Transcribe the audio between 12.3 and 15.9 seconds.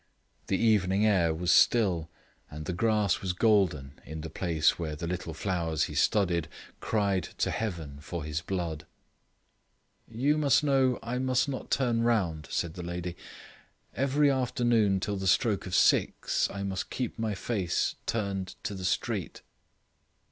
said the lady; "every afternoon till the stroke of